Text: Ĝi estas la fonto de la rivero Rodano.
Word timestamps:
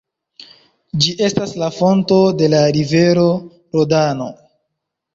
Ĝi 1.03 1.13
estas 1.27 1.53
la 1.65 1.69
fonto 1.77 2.19
de 2.41 2.51
la 2.57 2.65
rivero 2.81 3.29
Rodano. 3.79 4.33